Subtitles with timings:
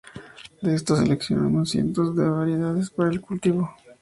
[0.63, 3.69] De estos seleccionaron cientos de variedades para el cultivo.